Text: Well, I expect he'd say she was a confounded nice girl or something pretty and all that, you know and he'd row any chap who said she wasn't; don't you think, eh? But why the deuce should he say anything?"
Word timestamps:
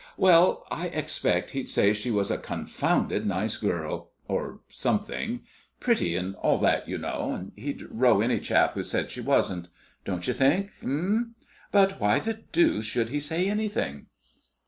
Well, 0.17 0.65
I 0.71 0.87
expect 0.87 1.51
he'd 1.51 1.69
say 1.69 1.93
she 1.93 2.09
was 2.09 2.31
a 2.31 2.39
confounded 2.39 3.27
nice 3.27 3.57
girl 3.57 4.09
or 4.27 4.61
something 4.67 5.43
pretty 5.79 6.15
and 6.15 6.33
all 6.37 6.57
that, 6.57 6.89
you 6.89 6.97
know 6.97 7.33
and 7.33 7.51
he'd 7.55 7.83
row 7.87 8.19
any 8.19 8.39
chap 8.39 8.73
who 8.73 8.81
said 8.81 9.11
she 9.11 9.21
wasn't; 9.21 9.67
don't 10.03 10.27
you 10.27 10.33
think, 10.33 10.71
eh? 10.83 11.17
But 11.71 11.99
why 12.01 12.17
the 12.17 12.33
deuce 12.33 12.85
should 12.85 13.09
he 13.09 13.19
say 13.19 13.47
anything?" 13.47 14.07